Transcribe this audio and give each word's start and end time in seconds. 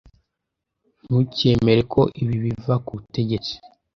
Ntukemere 1.05 1.81
ko 1.93 2.01
ibi 2.21 2.35
biva 2.43 2.75
kubutegetsi. 2.85 3.53